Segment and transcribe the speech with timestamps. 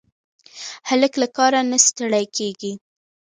[0.89, 2.73] هلک له کاره نه ستړی کېږي.